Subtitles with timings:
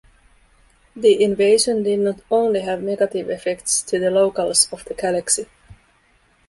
[0.95, 5.45] The invasion did not only have negative effects to the locales of the galaxy.